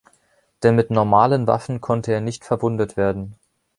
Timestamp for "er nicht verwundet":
2.11-2.97